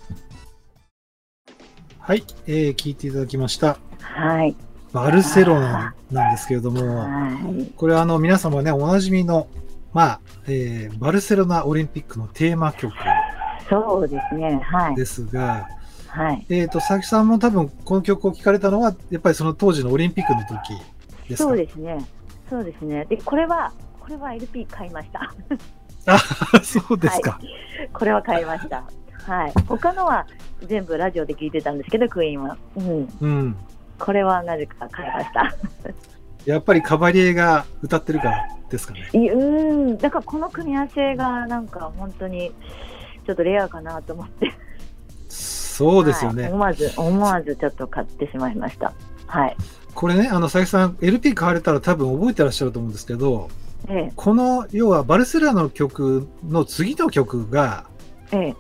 [2.00, 3.78] はい、えー、聞いていただきました。
[4.00, 4.56] はい。
[4.92, 7.66] バルセロナなんですけれども、はい。
[7.76, 9.48] これはあの皆様ね、おなじみの、
[9.94, 12.94] まあ、えーバルセロナオリンピックのテーマ曲
[13.70, 14.60] そうですね。
[14.64, 14.96] はい。
[14.96, 15.68] ですが、
[16.08, 16.46] はい。
[16.50, 20.74] えっ、と、佐々木さんも多分この曲を聴かれたのは、やっぱりその当時のオリンピックの時
[21.28, 21.50] ですか？
[21.50, 22.06] そうですね。
[22.50, 23.06] そうですね。
[23.06, 23.72] で、これは、
[24.04, 25.34] これは LP 買いました。
[26.06, 26.20] あ、
[26.62, 27.40] そうですか。
[27.94, 28.84] これは買いました。
[29.26, 29.54] はい。
[29.66, 30.28] 他のは
[30.62, 32.58] 全部ラジオで聞いてたんですけど、クイーンは。
[32.76, 33.08] うん。
[33.22, 33.58] うん。
[33.98, 35.56] これはなぜか買いました。
[36.46, 39.10] やっぱりカバリエが歌ってるからですかね。
[39.14, 39.98] いうん。
[39.98, 42.52] だからこの組み合わせがなんか本当に
[43.26, 44.54] ちょっとレアかなと思って。
[45.30, 46.44] そうですよね。
[46.44, 48.92] はい思わず、思わずちょっと買ってしまいました。
[49.28, 49.56] はい。
[49.96, 53.50] これね、あの、佐々木さん、LP 買われたら多分覚えてらっしゃると思うんですけど、
[53.90, 57.86] えこの、要はバルセロナの曲の次の曲が、
[58.32, 58.56] え、ええ。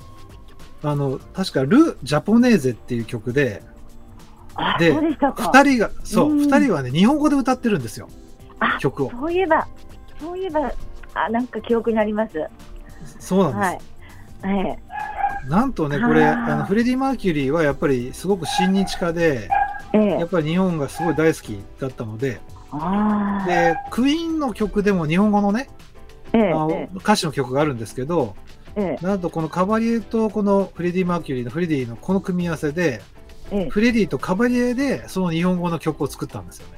[0.83, 3.63] あの、確かル・ジャポネーゼっていう曲で、
[4.55, 5.51] あ、でそうでしたか。
[5.53, 8.09] 二人が、そう、うん二人はね、日本語で歌ってるんですよ、
[8.59, 9.11] あ、曲を。
[9.11, 9.67] そういえば、
[10.19, 10.71] そういえば、
[11.13, 12.45] あ、なんか記憶にあります。
[13.19, 13.79] そうなんで
[14.41, 14.45] す。
[14.45, 14.59] はい。
[14.65, 14.79] え
[15.45, 15.49] え。
[15.49, 19.49] なんとね、これ、あのフレディ・マーキュリーはやっぱりすごく親日家で、
[19.93, 20.05] ええ。
[20.19, 22.39] やっぱり日本がすごい大好きだったので。
[23.45, 25.69] で、クイーンの曲でも日本語のね、
[26.33, 28.35] ええあのえ歌詞の曲があるんですけど、
[28.75, 33.01] ええなんとこのカバリエとこのフレディ・マーキュリーのフレディのこの組み合わせで、
[33.51, 36.77] えフレディとカバリエでその日本語の曲を作ったんですよね。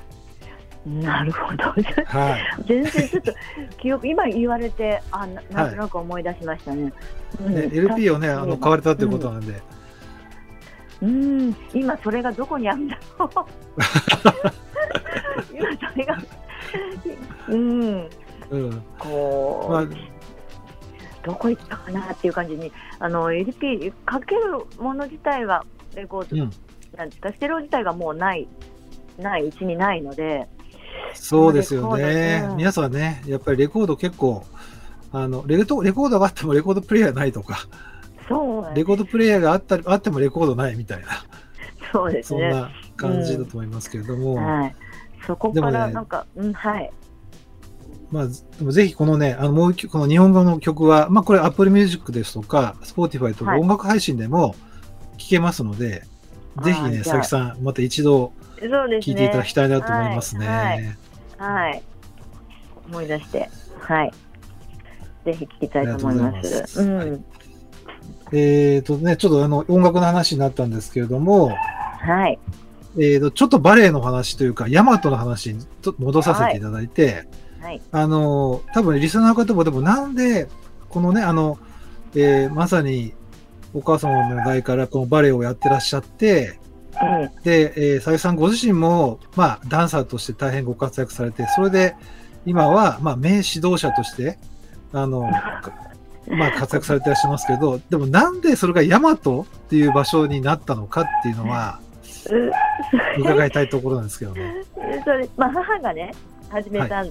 [0.88, 1.06] え。
[1.06, 1.64] なるほど。
[2.06, 2.64] はい。
[2.68, 3.34] 全然ちょっと
[3.80, 6.94] 記憶、今言われて、あ、ななんとなく思い出しましたね。
[7.40, 9.62] うんね LP をね、あの買われたっていうことなんで、
[11.02, 13.30] うん、今それがどこにあるんだろう。
[15.54, 16.18] 今それが、
[17.50, 18.10] うん、
[18.50, 18.84] うん。
[19.00, 19.86] こう、まあ、
[21.24, 26.52] どこ行ったかなっていう感じに、あの LP かけるもの自体はレコード、うん
[26.96, 28.48] なんですか、ステレオ自体がもうない、
[29.20, 30.48] ないうちにないので、
[31.14, 32.52] そうですよねド。
[32.52, 34.46] うん皆さんね、やっぱりレコード結構、
[35.12, 37.68] あのレコレコードがあってもレコードプレイヤーないとか、
[38.30, 41.08] そうなんレコードプレイヤーがあったりあってもレコードないみたいな、
[41.92, 42.52] そうですね。
[42.52, 44.76] そんな感じだと思いますけれども、はい。
[45.26, 46.92] そこからなんか、うん、はい。
[48.12, 54.56] まあ、でもぜひこのね、あのもう一曲、この日本語の曲は、まあこれ Apple Music ですとか、Spotify とかはい音楽配信でも
[55.18, 56.04] 聴けますので、
[56.64, 58.32] ぜひね、佐々木さん、また一度。
[58.62, 60.48] 聴いていただきたいなと思いますね。
[60.48, 60.98] はい
[61.38, 61.84] はい。
[62.88, 63.50] 思い出して、
[63.80, 64.14] はい。
[65.26, 66.82] ぜひ聞きたいと思いますす。
[66.82, 67.26] うん。
[68.32, 71.50] えっ、とね、ちょっとあの音楽の話になったんですけれども、
[72.00, 72.40] はい。
[72.98, 75.66] えー、とちょっとバレエの話というか、ヤマトの話に
[76.00, 77.28] 戻させていただいて、
[77.62, 77.82] はい。
[77.92, 80.48] あの、多分リスナーの方も、でもなんで、
[80.90, 81.58] このね、あの、
[82.16, 83.14] えーまさに
[83.76, 86.58] お母様の代からこのバレエをやってらっしゃって、
[87.04, 91.96] えで、えー、佐々木さんご自身も、まあ、ダンサーとして大変ご活躍されて、それで、
[92.46, 94.40] 今は、まあ、名指導者として、
[94.94, 95.30] あの、
[95.62, 95.74] か
[96.32, 101.85] まあ、活躍されていらっしゃいますけど、でもなんでそれがヤマトっていう場所になったのかっていうのは、え
[103.20, 104.54] 伺いたいところなんですけどね。
[104.76, 106.12] うそれ、まあ、母がね、
[106.50, 107.06] 始めた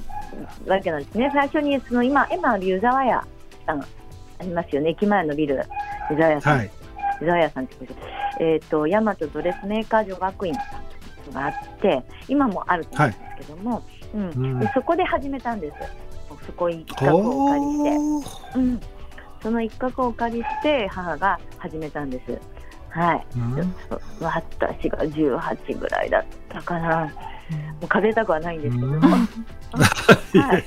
[0.66, 1.30] わけなんですね。
[1.32, 3.24] 最初に、その今、今、湯沢屋
[3.66, 3.86] さんあ
[4.42, 4.90] りますよね。
[4.90, 5.62] 駅前のビル、
[6.10, 6.68] 湯沢屋さん。
[7.50, 7.76] さんって
[8.40, 10.54] えっ、と大和ドレスメーカー女学院
[11.32, 13.82] があって今もあると思うんですけども、
[14.14, 15.76] うんうんでそこで始めたんです。
[16.46, 17.90] そこ一角を借りて。
[17.90, 18.80] おーうん、
[19.42, 22.38] その一角をお借りして母が始めたんです。
[22.94, 23.26] はい。
[23.36, 23.74] うん
[24.20, 27.00] 私が18ぐらいだったかな。
[27.00, 27.10] も
[27.82, 28.94] う数えたくはないんですけども。
[28.94, 29.02] うん
[30.40, 30.64] はい。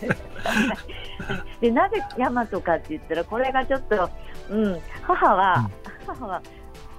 [1.62, 4.10] でなぜ大和かって言ったらこれがちょっと、
[4.50, 5.70] うん、母は、
[6.06, 6.42] 母は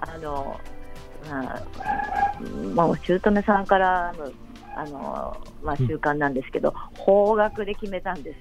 [0.01, 0.59] あの、
[2.75, 4.31] まあ、もう姑さんからの
[4.77, 8.39] あの、まあ、習慣なんですけど、方角で決めたんです。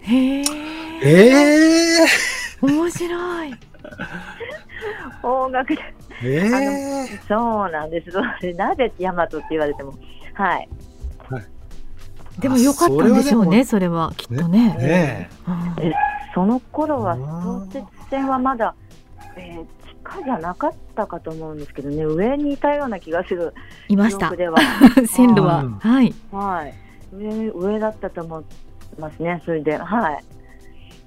[0.00, 0.44] へえ。
[1.04, 3.54] ええ面白い。
[5.20, 5.82] 方角で
[6.24, 8.10] ええそうなんです。
[8.56, 9.94] なぜ大和って言われても、
[10.34, 10.68] はい。
[12.38, 14.74] でもよかったんでしょうね、それはきっとね。
[14.76, 15.50] ねう
[15.82, 15.92] んえ
[16.34, 18.74] その頃は相鉄線はまだ、
[19.36, 23.54] えー地下じゃなかったかと思うんですけどね、上にいたような気がする
[23.88, 24.34] いました。
[24.34, 24.58] では、
[25.06, 25.72] 線路はうん。
[25.78, 26.14] はい。
[26.32, 26.74] はい、
[27.12, 28.44] 上上だったと思い
[28.98, 29.40] ますね。
[29.44, 30.24] それで、はい。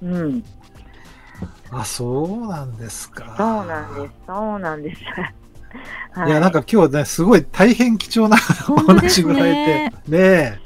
[0.02, 0.44] うん、
[1.70, 3.34] あ、そうなんですか。
[3.36, 4.14] そうなんです。
[4.26, 5.02] そうなんです。
[6.12, 8.36] はいや、なんか今日ね、すごい大変貴重な
[8.68, 10.10] お話がらねれ。
[10.10, 10.60] て、ね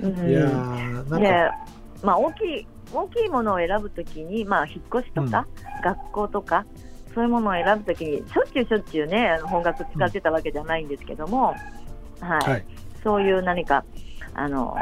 [0.00, 1.54] うんえ、いやーなんでか、
[2.02, 5.46] まあ、大きい大きいものを選ぶときに、まあ、引っ越しとか、
[5.82, 6.64] 学校とか
[7.14, 11.54] そういうものを選ぶときにしょっちゅうしょっちゅうね本学使ってたわけじゃないんですけども、
[12.20, 12.64] はいはい。
[13.02, 13.84] そういう何か
[14.34, 14.76] あの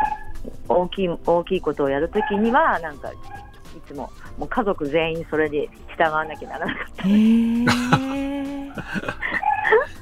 [0.68, 3.11] 大きい大きいことをやるときにはなんか
[3.76, 7.06] いつももう家族全員それで従わなきゃならなかった。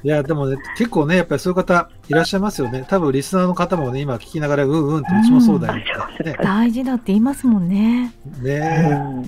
[0.03, 2.85] いや、でもね、結構ね、やっぱりそういう方いらっしゃいますよね。
[2.87, 5.83] 多分リスナーの方もね、今聞きながら、うんうんってうちもそうだよ
[6.13, 6.23] って。
[6.23, 8.13] ね大事だって言いますもんね。
[8.41, 9.25] うねんえ。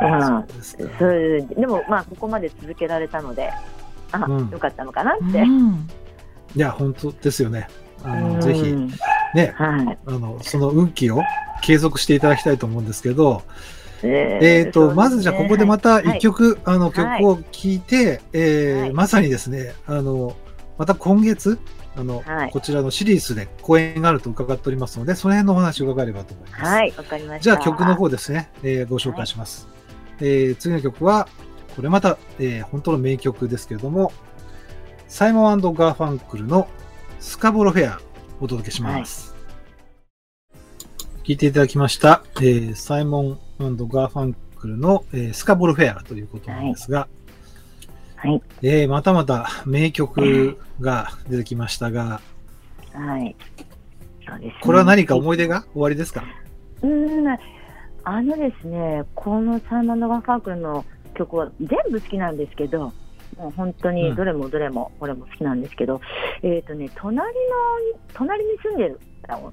[0.00, 3.52] まあそうですかそういうでもまあここまで続けられたので
[4.10, 5.42] あ、うんよかったのかなっうて。
[5.42, 5.88] ん。
[6.56, 7.68] いや、本当ですよね。
[8.02, 8.62] あの、うんぜひ、
[9.34, 11.22] ね、はいあの、その運気を
[11.60, 13.42] 継続していただきたいと思うんですけど、
[14.02, 20.36] ええっ、と、まずじゃあここでまた一曲、あの曲はいを聴いて、えまさにですね、あの、
[20.78, 21.58] また今月、
[21.96, 26.64] あの、はいこちらのシリーズで公演があると伺っておりますので、その辺のお話を伺えればと思います。
[26.64, 27.42] はい、わかりました。
[27.42, 29.68] じゃあ曲の方ですね、えーご紹介します。
[30.20, 31.28] えー次の曲は、
[31.76, 34.12] これまた、えー本当の名曲ですけれども、
[35.08, 36.68] サイモンガーファンクルの
[37.18, 38.00] スカボロフェア
[38.40, 39.29] お届けします。
[41.24, 47.08] 聞いていただきました、えーサイモンガーファンクルの、えースカボロフェアということなんですが、
[48.16, 52.20] はい、えーまたまた名曲が出てきましたが、
[52.92, 53.22] はい。
[53.22, 53.36] ね。
[54.60, 55.64] これは何か思い出が？
[55.72, 56.24] 終わりですか？
[56.82, 57.28] うん、
[58.04, 62.92] あのですね、このサイモン・ガンファークルの曲は全部好きなんですけど、
[63.36, 66.00] もう本当にどれもどれも、これも好きなんですけど、
[66.42, 67.32] えっ、とね、隣の、
[68.14, 69.52] 隣に住んでるお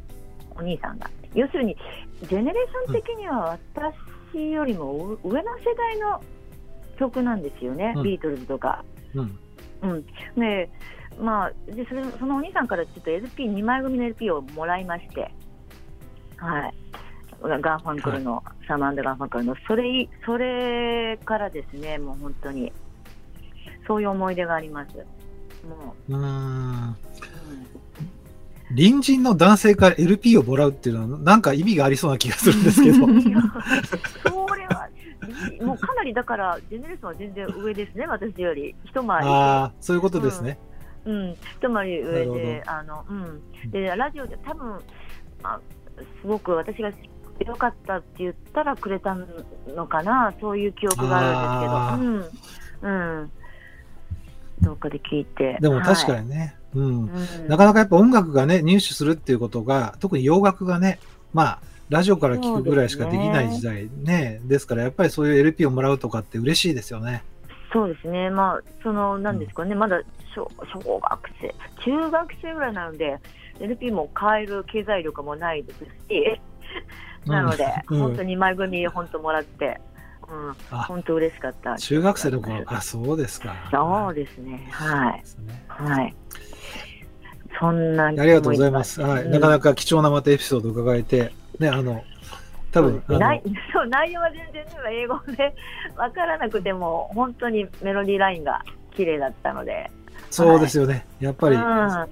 [0.60, 1.75] お兄さんが、要するに、
[2.23, 3.57] ジェネレーション的には
[4.33, 6.21] 私よりも上の世代の
[6.97, 8.83] 曲なんですよね、うんビートルズとか。
[9.13, 9.39] うん。
[9.79, 10.69] うん、で
[11.19, 15.31] まあでそれそのお兄さんからちょっと LP2 枚組の LP をもらいまして、
[16.37, 16.73] はい、
[17.43, 22.71] ガンファンクルの、サマンド・ガンファンクルのそれいそれからですねもう本当に
[23.87, 24.97] そういう思い出があります。
[25.67, 25.95] も。
[26.09, 26.95] う、うん
[28.69, 33.08] 隣人の男性から LP をもらうっていうのは、なんか意味がありそうな気がするんですけど。
[33.08, 34.89] それは
[35.62, 38.75] もうかなりだからジェネレーションは全然上ですね私より。
[38.86, 39.30] 一回り。
[39.30, 40.60] ああ、そういうことですね。
[41.06, 44.77] うん、一回り上なでる、あの、うん、で、ラジオで多分、
[45.43, 45.60] あ、
[46.21, 46.91] すごく私が
[47.45, 49.15] 良かったって言ったらくれた
[49.73, 52.41] のかな、そういう記憶があるんですけ
[52.84, 53.32] ど、うん、うん。
[54.62, 55.58] どっかで聞いて。
[55.62, 56.86] でも確かに、にね、うん。
[56.86, 60.99] うん、なかなかやっぱ音楽がね、入手するっていうことが、特に洋楽がね、
[61.34, 67.23] まあ、ラジオから聞くぐらいしかできない時代ね、ですからやっぱりそういう LP をもらうとかって嬉しいですよね。
[67.71, 70.02] そうですね、まあ、その、なんですかね、まだ
[70.35, 73.17] 小小学生、中学生ぐらいなので、
[73.60, 75.79] LP も買える経済力もないです
[76.10, 76.41] し、
[77.25, 78.00] なので、うん。
[78.00, 79.79] 本当に前組、本当もらって、
[80.30, 81.78] うん、あ本当嬉しかった。
[81.78, 83.56] 中学生の頃、あ、そうですか。
[83.71, 85.23] そうですね、はい、
[85.67, 86.15] はい。
[87.60, 89.02] そんなありがとうございます。
[89.02, 89.23] はい。
[89.23, 92.04] うんなかなか貴重なまたエピソードを伺えて、ね、あの、
[92.71, 95.56] 多分、あのない そう内容は全然ね英語で
[95.96, 98.62] 分からなくても本当にメロディーラインが
[98.92, 99.90] 綺麗だったので、
[100.30, 101.06] そうですよね。
[101.19, 102.08] やっぱりうん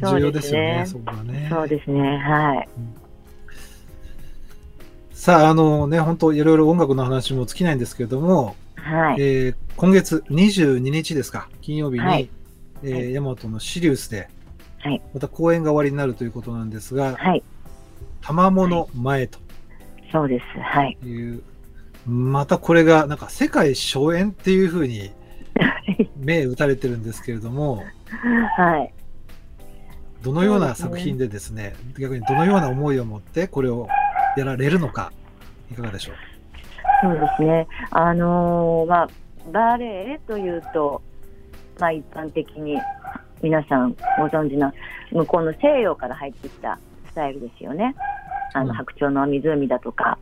[0.00, 1.48] 重要ですよね、そそこはね。
[1.50, 2.68] そうですねはい
[5.14, 9.22] さあ、あのね、本当いろいろ音楽の話も尽きないんですけれども、はい。
[9.22, 12.28] えー今月22日ですか、金曜日に、はい
[12.82, 14.28] えー大和のシリウスで、
[14.78, 17.42] はいまた公演が終わりになるということなんですが、はい。
[18.22, 19.38] 玉物前と
[20.10, 20.60] そうです。
[20.60, 20.98] はい。
[21.04, 21.42] いう、
[22.06, 25.12] またこれがなんか世界初演っていうふうに
[26.16, 27.84] 目打たれてるんですけれども、
[28.56, 28.92] はい。
[30.22, 33.88] どのような作品でですね、逆にどのような思いを持ってこれを
[34.36, 35.12] やられるのか、
[35.70, 36.16] いかがでしょう？
[37.02, 37.66] そうですね。
[37.90, 39.08] あのーまあ、
[39.52, 41.02] バレエというと、
[41.78, 42.78] まあ、一般的に
[43.42, 44.72] 皆さんご存知の
[45.10, 46.78] 向こうの西洋から入ってきた
[47.10, 47.94] スタイルですよね。
[48.54, 50.18] あの、うん白鳥の湖だとか、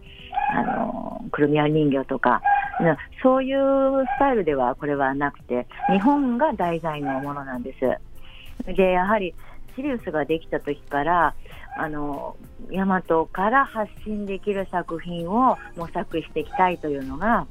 [0.55, 2.43] あのーくるみ割り人形とか、
[2.81, 8.75] なそういうスタイルではこれはなくて、日本が題材のものなんです。
[8.75, 9.35] で、やはり
[9.77, 11.35] シリウスができた時から、
[11.77, 12.37] あの
[12.71, 17.47] 大和から発信できる作品を模索していきたいというのが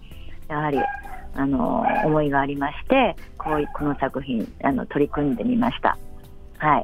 [0.48, 0.80] やはり
[1.34, 5.98] あの思いがありましてこういこの作品あの取り組んでみました。
[6.58, 6.84] はい、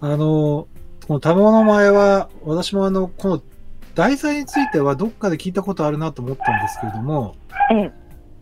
[0.00, 0.66] あの、
[1.06, 3.42] この玉の前は、私もあの、この
[3.94, 7.36] 題材についてはどっかで聞いたことあるなと思ったんですけれども、
[7.72, 7.92] ええ。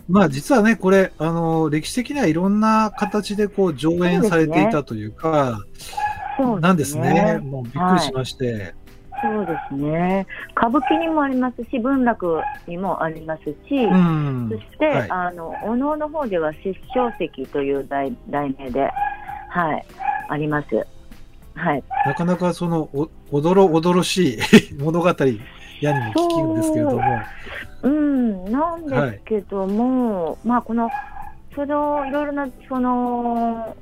[0.08, 5.60] まあ実はね、これ、あの、歴史的にはいろんな形でこう上演されていたというか、
[6.61, 7.39] なんですね。
[7.43, 8.74] もうびっくりしまして。
[9.22, 10.26] そうですね。
[10.57, 14.51] 歌舞伎にもありますし文楽にもありますし、うん。
[14.51, 15.11] そして、はい。
[15.11, 18.91] あのお能の方では殺生石という題題名で、
[19.49, 19.87] はい、
[20.28, 20.87] あります。
[21.55, 24.39] はい、なかなかその、おおどろおどろしい
[24.78, 27.20] 物語、やにも聞くんですけれども、
[27.82, 27.89] う。
[27.89, 30.91] ん、なんですけども、まあこの
[31.55, 33.76] そのいろいろなその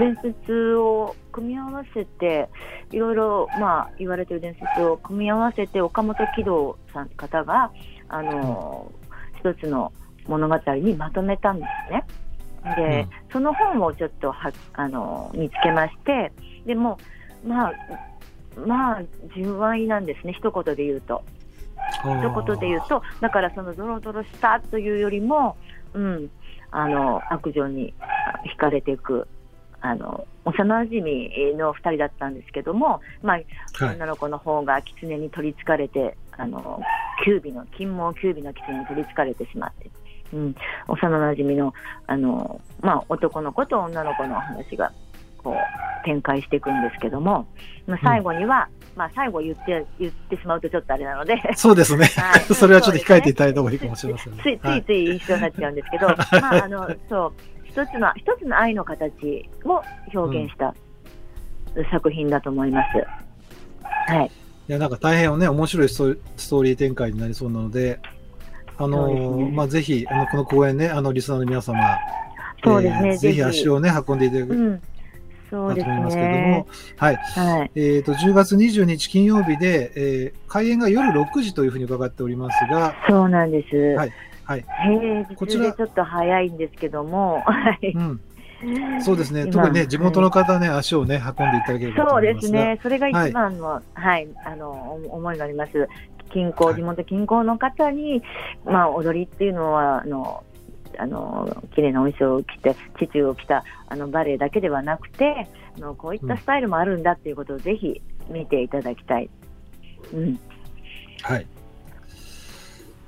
[0.00, 2.48] 伝説を組み合わせて
[2.90, 7.70] いろいろまあ言われている伝説を組み合わせて岡本喜道さん方が
[8.08, 8.90] あの、
[9.38, 9.92] 一つの
[10.26, 12.04] 物語にまとめたんですね。
[12.76, 16.32] で、その本をちょっとはあの見つけまして
[16.66, 16.98] でも
[17.46, 17.72] まあ
[18.66, 19.02] まあ
[19.34, 21.22] 純愛なんですね一言で言うと。
[22.02, 25.56] 一言で言うと、だからそのドロドロしたというよりも、
[25.94, 26.30] うん、
[26.70, 29.26] あの悪女にあ惹かれていく。
[29.82, 33.46] あの幼馴染の2人だったんですけども、まあ、はい
[33.96, 36.80] 女の子の方が狐に取りつかれて、あの
[37.24, 39.90] 九尾の金毛九尾の狐に取りつかれてしまって、
[40.32, 40.54] うん、
[40.88, 41.74] 幼馴染の
[42.06, 44.92] あの、まあ、男の子と女の子の話が
[45.38, 47.46] こう展開していくんですけども、
[47.86, 51.36] まあ、最後には、まあ、最後言って言ってしまうとちょっとあれなので。
[51.56, 52.06] そうですね。
[52.16, 54.42] はい それはちょっと控えていただいた方がいいかもしれませんね。
[54.42, 56.14] ついつはいつい印象になっちゃうんですけど、ま
[56.60, 57.32] ああのそう
[57.70, 59.80] 一つの一つの愛の形を
[60.12, 60.74] 表現した
[61.92, 62.98] 作品だと思います。
[64.12, 68.00] はい、いや、なんか大変ね、面白いストーリー展開になりそうなので、
[68.76, 71.78] あのねまあ、ぜひ、あの、この公演ね、あの、リスナーの皆様、
[72.64, 74.82] そうですねえーぜひ足をね、運んでいただけれうん、
[75.48, 76.66] そうですばと思いますけれどもね。、
[76.96, 77.16] はい。
[77.16, 83.76] はい、えっ、と、10月22日金曜日で、えー開演が夜6時というふうに伺っておりますが、そうなんです。
[83.94, 84.12] はい
[84.50, 84.64] はい。
[84.82, 87.92] 平こちらちょっと早いんですけども、はい。
[87.94, 88.20] うん。
[89.00, 89.42] そうですね。
[89.42, 92.58] 今特にね、地元の方ね、足をね、運んでいただければとそう思いますが。
[92.58, 95.88] ですね、それが一番の、はい、あのお思いがあります。
[96.32, 98.24] 近郊、はい地元近郊の方に、
[98.64, 100.42] まあ、踊りっていうのは、あの、
[100.98, 109.30] あの綺麗なお衣装を着て、チチューを着たあのバレエだけではなくて、あのこういったスタイルもあるんだっていうことをぜひ見ていただきたい。
[110.12, 110.40] うん、
[111.22, 111.46] はい。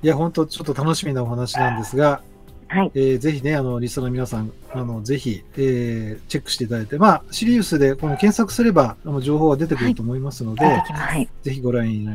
[0.03, 2.21] いや、本当ちょっと楽しみなお話なんですが、
[2.67, 10.65] はい、えーぜひね、あの、リスナーの皆さん、あの、ぜひ、えーチェックしていただいて、まあ、シリウスでこの検索すれば、あの、情報は出てくると思いますので。
[10.65, 12.05] はい、ぜひご覧に、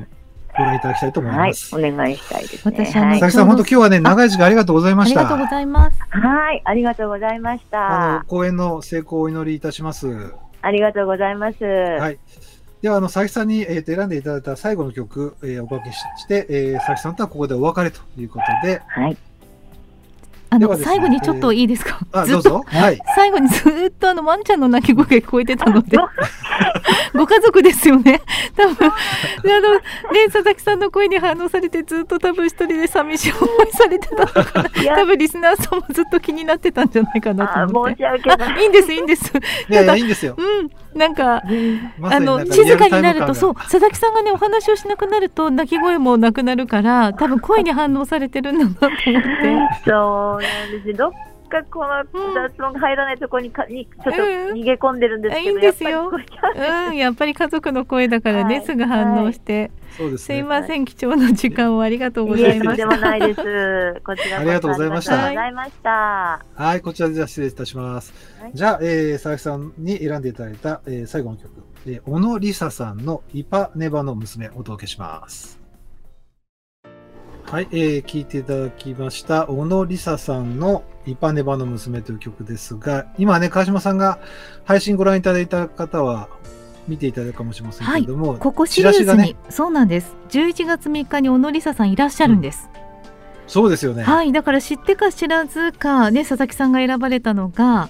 [0.57, 2.61] ご覧いただきたいと思いはいます。、お願いしたいですね。
[2.65, 5.21] 私あのはい佐々木さん、本当今日はね、長い時間ありがとうございました。
[5.21, 5.99] ありがとうございます。
[6.11, 8.25] はい、ありがとうございましあたの、。
[8.27, 10.35] 公演の成功をお祈りいたします。
[10.61, 11.65] ありがとうございます。
[11.65, 12.19] はい。
[12.83, 15.99] では、あの、佐々木さんに、えーと選んでいただいた最後の曲、えーおかけし
[16.29, 19.17] て、えー佐々木さんとはここでお別れということで、はい、
[20.51, 21.99] あの、ね最後にちょっといいですか？
[22.13, 22.63] あ、ずっと。
[22.67, 23.01] はい。
[23.15, 25.99] 最後にずっとあのワンちゃんの鳴き声が聞こえてたので。
[27.15, 28.21] ご家族ですよね。
[28.57, 28.89] 多分。
[28.89, 28.93] あ
[29.61, 29.81] のね
[30.27, 34.97] 佐々木さんの声に反応されてずっと多分一人で寂しい思いされてたのかな。
[34.97, 38.03] 多分リスナーさんもずっと気になってたんじゃないかなとあ思って。
[38.03, 38.07] い。
[38.07, 38.15] あ
[38.61, 39.33] いいんですいいんです。
[39.69, 40.35] いやいや、いいんですよ。
[40.37, 40.71] うん。
[40.99, 41.43] なんか
[41.99, 49.29] まさあの静かになるとそう佐々木さんがねお話をしなくなると鳴き声もなくなるから多分声に反応されてるんだなと思って。
[49.87, 51.13] そうなんですどっ
[51.49, 54.23] かこの雑音が入らないところにかにちょっと
[54.55, 56.11] 逃げ込んでるんですけど、うん、いいんですよ。
[56.11, 59.71] うん、やっぱり家族の声だからね、はい、すぐ反応して。
[59.97, 62.77] そうです、いません、貴重な時間をありがとうございました。
[62.77, 64.01] でもないです。
[64.05, 65.13] こちらありがとうございました。
[65.13, 66.45] ありがとうございました。
[66.55, 68.13] はい、こちらでは失礼いたします。
[68.41, 71.51] はい、じゃあ、えー、佐々木さんに選んでいただいた、えー、最後の曲、
[71.87, 75.58] えー、小野梨沙さんのイパネバの娘お届けします。
[77.51, 84.19] はい、えー、聞いていただきました、小野梨沙さんのイパネバの娘という曲ですが、今ね、川島さんが
[84.65, 86.29] 配信ご覧いただいた方は、
[86.87, 90.15] 見ていただくかもしれませんけれども、はい、ここシリウスに、ね、そうなんです。
[90.29, 92.69] 11月3日に小野梨沙さんいらっしゃるんです。
[92.75, 92.81] うん、
[93.47, 94.03] そうですよね。
[94.03, 97.89] はい、だから知ってか知らずかね、佐々木さんが選ばれたのが、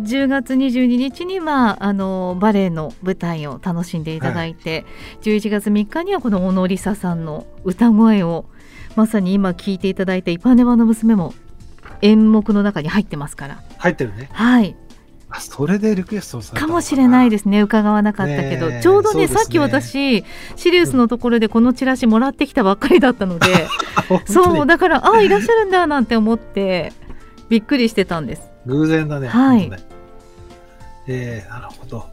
[0.00, 4.84] 10月22日にはあのバレエの舞台を楽しんでいただいて、
[5.24, 8.44] はい、11月3日にはこの小野梨沙さんの歌声を
[8.96, 11.34] まさに今聞いていただいたイパネマの娘も
[12.02, 13.62] 演目の中に入ってますから。
[13.78, 14.28] 入ってるね。
[14.32, 14.76] はい。
[15.30, 17.60] あそれでリクエストかもしれないですね。
[17.60, 20.24] 伺わなかったけど、ちょうどね、ね、さっき私
[20.54, 23.48] シリウスのところでこのチラシもらってきたばっかりだったので、
[24.10, 26.92] うん、そうだからあいらっしゃるんだなんて思って
[27.48, 28.42] びっくりしてたんです。
[28.66, 29.26] 偶然だね。
[29.26, 29.78] はい、ね、
[31.08, 32.06] えー、なるほど。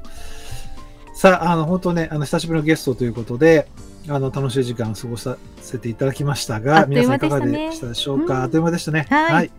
[1.13, 3.67] さああの本当ねあの久しぶりのゲストということで
[4.09, 8.35] あの楽しい時間を過ごさせていただきましたが、皆さんいかがでしたでしょうか？
[8.35, 9.05] うん、あっという間でしたね。
[9.09, 9.51] はい、はい。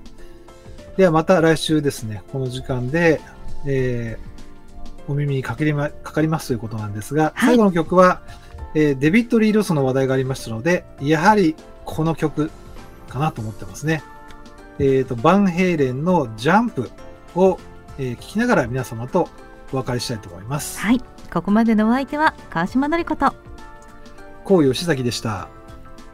[0.97, 3.21] ではまた来週ですね、この時間で、
[3.67, 8.23] えー、お目にかかり,、ま、かかりますということなんですが、はい、最後の曲は、
[8.75, 12.51] えー、デビッド・リー・ロスの話題がありましたので、やはりこの曲
[13.09, 14.03] かなと思ってますね。
[14.79, 16.91] えっ、ー、と、バンヘイレンのジャンプ
[17.35, 17.59] を、
[17.99, 19.29] えー、聞きながら皆様と
[19.73, 20.81] お別れしたいと思います。
[20.81, 21.01] はい。
[21.33, 23.35] ここまでのお相手は川島のりこと。
[24.45, 25.49] 高吉崎でした。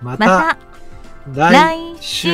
[0.01, 0.59] また
[1.35, 2.29] 来週